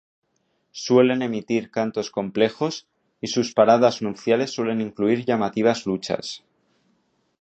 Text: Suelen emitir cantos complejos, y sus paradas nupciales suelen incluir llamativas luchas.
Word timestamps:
Suelen 0.85 1.21
emitir 1.21 1.69
cantos 1.69 2.09
complejos, 2.09 2.87
y 3.21 3.27
sus 3.27 3.53
paradas 3.53 4.01
nupciales 4.01 4.49
suelen 4.49 4.81
incluir 4.81 5.25
llamativas 5.25 5.85
luchas. 5.85 6.43